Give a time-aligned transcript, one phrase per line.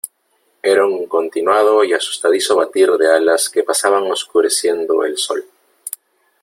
[0.63, 5.45] era un continuado y asustadizo batir de alas que pasaban oscureciendo el sol.